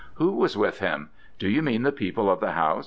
'Who 0.15 0.31
was 0.31 0.57
with 0.57 0.79
him? 0.79 1.11
Do 1.37 1.47
you 1.47 1.61
mean 1.61 1.83
the 1.83 1.91
people 1.91 2.27
of 2.27 2.39
the 2.39 2.53
house?' 2.53 2.79